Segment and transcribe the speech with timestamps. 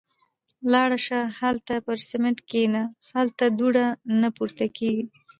[0.71, 1.19] –لاړه شه.
[1.39, 2.81] هالته پر سمڼت کېنه.
[3.11, 3.85] هلته دوړه
[4.21, 5.05] نه پورته کېږي.